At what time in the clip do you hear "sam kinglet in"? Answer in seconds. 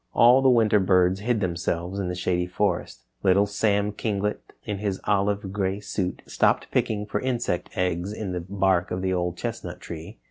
3.45-4.79